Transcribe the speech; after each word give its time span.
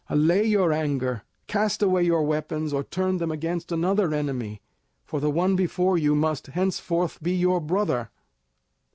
Allay 0.09 0.45
your 0.47 0.73
anger; 0.73 1.21
cast 1.45 1.83
away 1.83 2.01
your 2.01 2.23
weapons, 2.23 2.73
or 2.73 2.83
turn 2.83 3.17
them 3.19 3.29
against 3.29 3.71
another 3.71 4.15
enemy; 4.15 4.59
for 5.05 5.19
the 5.19 5.29
one 5.29 5.55
before 5.55 5.95
you 5.95 6.15
must 6.15 6.47
henceforth 6.47 7.21
be 7.21 7.35
your 7.35 7.59
brother." 7.61 8.09